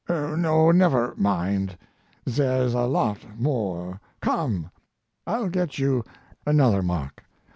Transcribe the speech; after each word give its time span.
No, 0.09 0.71
never 0.71 1.13
mind; 1.15 1.77
there's 2.25 2.73
a 2.73 2.85
lot 2.87 3.19
more 3.39 4.01
come. 4.19 4.71
I'll 5.27 5.47
get 5.49 5.77
you 5.77 6.03
another 6.43 6.81
mark. 6.81 7.23